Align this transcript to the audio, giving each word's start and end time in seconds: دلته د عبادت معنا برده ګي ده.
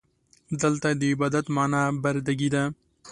دلته 0.61 0.87
د 0.99 1.01
عبادت 1.11 1.45
معنا 1.55 1.83
برده 2.03 2.33
ګي 2.39 2.49
ده. 2.53 2.63